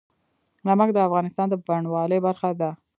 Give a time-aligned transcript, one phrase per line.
[0.67, 2.71] نمک د افغانستان د بڼوالۍ برخه ده.